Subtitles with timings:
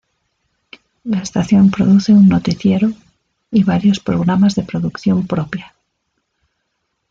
[1.03, 2.89] La estación produce un noticiero
[3.51, 5.75] y varios programas de producción propia.